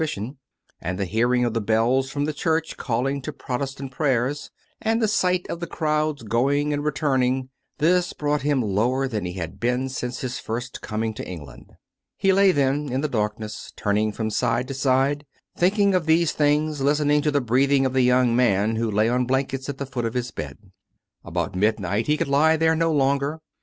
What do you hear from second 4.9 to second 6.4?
the sight of the crowds